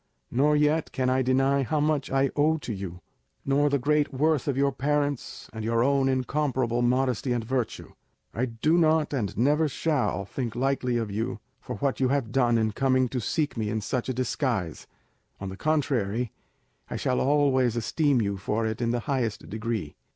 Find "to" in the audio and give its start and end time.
2.57-2.73, 13.09-13.21